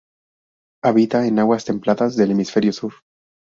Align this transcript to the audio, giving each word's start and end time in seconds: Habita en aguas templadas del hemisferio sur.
Habita 0.83 1.27
en 1.27 1.37
aguas 1.37 1.63
templadas 1.63 2.15
del 2.15 2.31
hemisferio 2.31 2.73
sur. 2.73 2.91